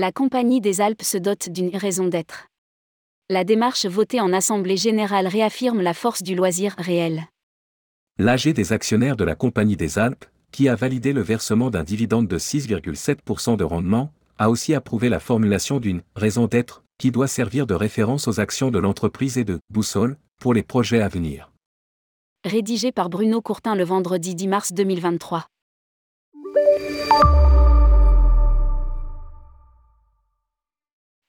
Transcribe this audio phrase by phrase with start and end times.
[0.00, 2.46] La Compagnie des Alpes se dote d'une raison d'être.
[3.30, 7.24] La démarche votée en Assemblée générale réaffirme la force du loisir réel.
[8.16, 12.28] L'AG des actionnaires de la Compagnie des Alpes, qui a validé le versement d'un dividende
[12.28, 17.66] de 6,7% de rendement, a aussi approuvé la formulation d'une raison d'être qui doit servir
[17.66, 21.50] de référence aux actions de l'entreprise et de boussole pour les projets à venir.
[22.44, 25.48] Rédigé par Bruno Courtin le vendredi 10 mars 2023.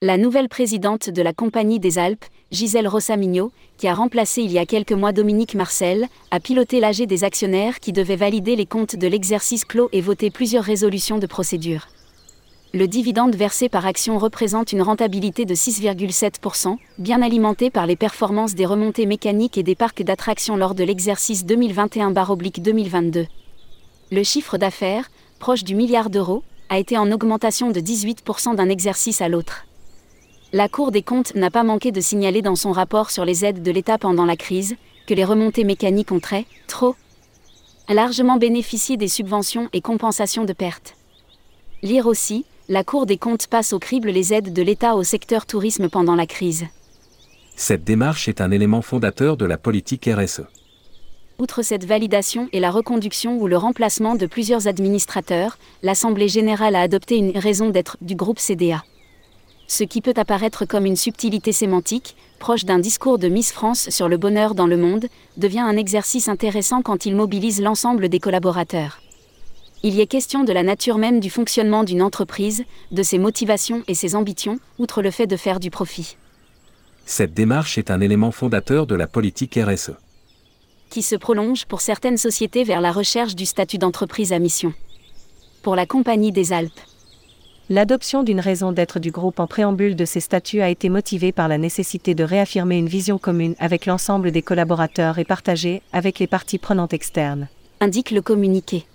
[0.00, 4.58] La nouvelle présidente de la Compagnie des Alpes, Gisèle Rossamigno, qui a remplacé il y
[4.60, 8.94] a quelques mois Dominique Marcel, a piloté l'AG des actionnaires qui devait valider les comptes
[8.94, 11.88] de l'exercice clos et voter plusieurs résolutions de procédure.
[12.72, 18.54] Le dividende versé par action représente une rentabilité de 6,7%, bien alimentée par les performances
[18.54, 23.26] des remontées mécaniques et des parcs d'attractions lors de l'exercice 2021-2022.
[24.12, 29.20] Le chiffre d'affaires, proche du milliard d'euros, a été en augmentation de 18% d'un exercice
[29.20, 29.64] à l'autre.
[30.54, 33.62] La Cour des comptes n'a pas manqué de signaler dans son rapport sur les aides
[33.62, 36.96] de l'État pendant la crise que les remontées mécaniques ont très, trop,
[37.90, 40.96] largement bénéficié des subventions et compensations de pertes.
[41.82, 45.44] Lire aussi, la Cour des comptes passe au crible les aides de l'État au secteur
[45.44, 46.64] tourisme pendant la crise.
[47.54, 50.44] Cette démarche est un élément fondateur de la politique RSE.
[51.38, 56.80] Outre cette validation et la reconduction ou le remplacement de plusieurs administrateurs, l'Assemblée générale a
[56.80, 58.82] adopté une raison d'être du groupe CDA
[59.68, 64.08] ce qui peut apparaître comme une subtilité sémantique, proche d'un discours de Miss France sur
[64.08, 69.00] le bonheur dans le monde, devient un exercice intéressant quand il mobilise l'ensemble des collaborateurs.
[69.84, 73.84] Il y est question de la nature même du fonctionnement d'une entreprise, de ses motivations
[73.86, 76.16] et ses ambitions, outre le fait de faire du profit.
[77.04, 79.92] Cette démarche est un élément fondateur de la politique RSE.
[80.90, 84.72] Qui se prolonge pour certaines sociétés vers la recherche du statut d'entreprise à mission.
[85.62, 86.80] Pour la Compagnie des Alpes.
[87.70, 91.48] L'adoption d'une raison d'être du groupe en préambule de ces statuts a été motivée par
[91.48, 96.26] la nécessité de réaffirmer une vision commune avec l'ensemble des collaborateurs et partagée avec les
[96.26, 97.48] parties prenantes externes.
[97.80, 98.86] Indique le communiqué.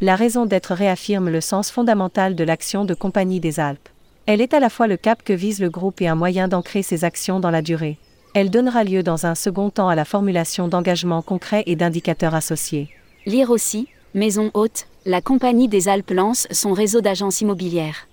[0.00, 3.88] La raison d'être réaffirme le sens fondamental de l'action de Compagnie des Alpes.
[4.26, 6.82] Elle est à la fois le cap que vise le groupe et un moyen d'ancrer
[6.82, 7.98] ses actions dans la durée.
[8.34, 12.88] Elle donnera lieu dans un second temps à la formulation d'engagements concrets et d'indicateurs associés.
[13.26, 18.08] Lire aussi, Maison haute, la Compagnie des Alpes lance son réseau d'agences immobilières.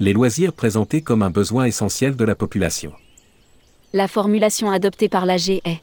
[0.00, 2.92] Les loisirs présentés comme un besoin essentiel de la population.
[3.92, 5.80] La formulation adoptée par l'AG est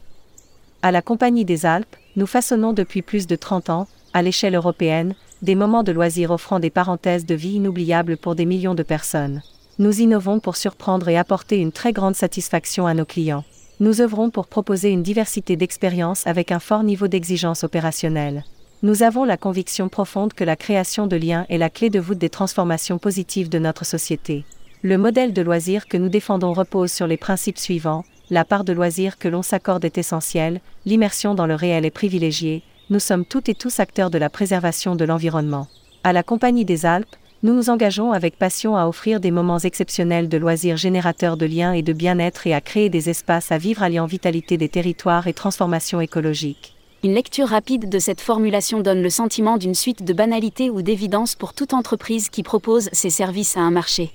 [0.81, 5.15] À la Compagnie des Alpes, nous façonnons depuis plus de 30 ans, à l'échelle européenne,
[5.41, 9.41] des moments de loisirs offrant des parenthèses de vie inoubliables pour des millions de personnes.
[9.79, 13.45] Nous innovons pour surprendre et apporter une très grande satisfaction à nos clients.
[13.79, 18.43] Nous œuvrons pour proposer une diversité d'expériences avec un fort niveau d'exigence opérationnelle.
[18.83, 22.17] Nous avons la conviction profonde que la création de liens est la clé de voûte
[22.17, 24.43] des transformations positives de notre société.
[24.81, 28.05] Le modèle de loisir que nous défendons repose sur les principes suivants.
[28.31, 32.63] La part de loisir que l'on s'accorde est essentielle, l'immersion dans le réel est privilégiée,
[32.89, 35.67] nous sommes toutes et tous acteurs de la préservation de l'environnement.
[36.03, 40.27] À la Compagnie des Alpes, nous nous engageons avec passion à offrir des moments exceptionnels
[40.27, 43.83] de loisirs générateurs de liens et de bien-être et à créer des espaces à vivre
[43.83, 46.73] alliant vitalité des territoires et transformation écologique.
[47.03, 51.33] Une lecture rapide de cette formulation donne le sentiment d'une suite de banalités ou d'évidence
[51.33, 54.11] pour toute entreprise qui propose ses services à un marché.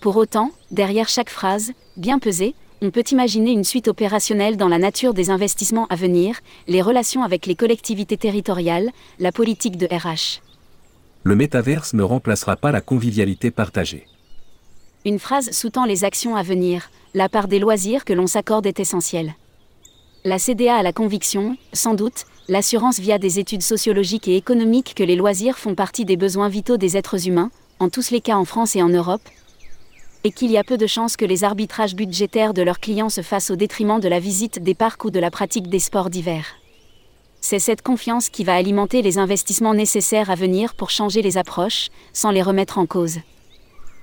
[0.00, 4.78] Pour autant, derrière chaque phrase, bien pesée, on peut imaginer une suite opérationnelle dans la
[4.78, 10.40] nature des investissements à venir, les relations avec les collectivités territoriales, la politique de RH.
[11.24, 14.06] Le métaverse ne remplacera pas la convivialité partagée.
[15.04, 18.80] Une phrase sous-tend les actions à venir, la part des loisirs que l'on s'accorde est
[18.80, 19.34] essentielle.
[20.24, 25.04] La CDA a la conviction, sans doute, l'assurance via des études sociologiques et économiques que
[25.04, 28.44] les loisirs font partie des besoins vitaux des êtres humains, en tous les cas en
[28.44, 29.22] France et en Europe,
[30.24, 33.22] et qu'il y a peu de chances que les arbitrages budgétaires de leurs clients se
[33.22, 36.44] fassent au détriment de la visite des parcs ou de la pratique des sports d'hiver.
[37.40, 41.90] C'est cette confiance qui va alimenter les investissements nécessaires à venir pour changer les approches,
[42.12, 43.18] sans les remettre en cause.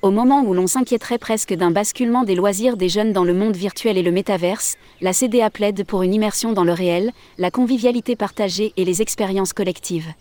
[0.06, 3.56] Au moment où l'on s'inquiéterait presque d'un basculement des loisirs des jeunes dans le monde
[3.56, 8.16] virtuel et le métaverse, la CDA plaide pour une immersion dans le réel, la convivialité
[8.16, 10.14] partagée et les expériences collectives.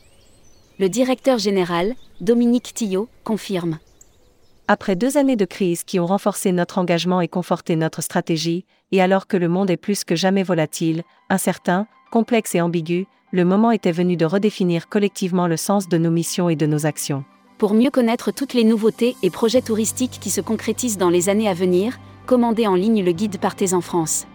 [0.79, 1.93] Le directeur général,
[2.23, 3.79] Dominique Tillot, confirme.
[4.69, 9.03] Après deux années de crise qui ont renforcé notre engagement et conforté notre stratégie, et
[9.03, 13.71] alors que le monde est plus que jamais volatile, incertain, complexe et ambigu, le moment
[13.71, 17.23] était venu de redéfinir collectivement le sens de nos missions et de nos actions.
[17.59, 21.49] Pour mieux connaître toutes les nouveautés et projets touristiques qui se concrétisent dans les années
[21.49, 24.27] à venir, commandez en ligne le guide Partez en France.